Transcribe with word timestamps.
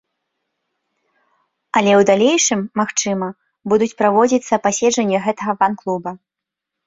Але 1.79 1.91
ў 1.99 2.07
далейшым, 2.11 2.61
магчыма, 2.81 3.27
будуць 3.73 3.91
праводзіцца 4.01 4.61
паседжанні 4.65 5.17
гэтага 5.27 5.51
фан-клуба. 5.61 6.11